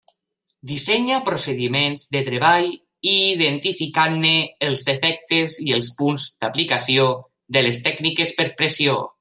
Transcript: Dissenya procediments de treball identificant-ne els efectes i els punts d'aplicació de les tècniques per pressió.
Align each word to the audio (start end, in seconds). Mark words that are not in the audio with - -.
Dissenya 0.69 1.17
procediments 1.25 2.05
de 2.15 2.21
treball 2.29 2.69
identificant-ne 3.11 4.33
els 4.71 4.87
efectes 4.97 5.59
i 5.69 5.77
els 5.79 5.93
punts 6.01 6.27
d'aplicació 6.43 7.09
de 7.59 7.67
les 7.69 7.85
tècniques 7.91 8.39
per 8.41 8.53
pressió. 8.63 9.03